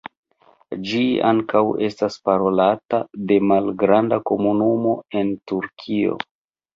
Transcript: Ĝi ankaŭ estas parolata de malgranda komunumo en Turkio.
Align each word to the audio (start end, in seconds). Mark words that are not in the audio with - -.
Ĝi 0.91 1.01
ankaŭ 1.31 1.59
estas 1.87 2.15
parolata 2.29 3.01
de 3.33 3.37
malgranda 3.51 4.19
komunumo 4.31 4.95
en 5.21 5.31
Turkio. 5.53 6.17